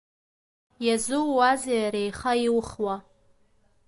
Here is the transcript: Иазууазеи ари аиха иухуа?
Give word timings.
Иазууазеи 0.85 1.79
ари 1.87 2.01
аиха 2.05 2.31
иухуа? 2.45 2.95